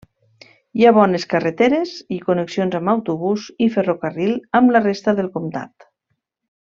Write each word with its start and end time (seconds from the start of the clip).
Hi 0.79 0.85
ha 0.85 0.91
bones 0.97 1.25
carreteres 1.33 1.91
i 2.17 2.19
connexions 2.31 2.77
amb 2.81 2.93
autobús 2.95 3.45
i 3.67 3.71
ferrocarril 3.79 4.33
amb 4.61 4.73
la 4.77 4.83
resta 4.91 5.15
del 5.21 5.31
comtat. 5.39 5.87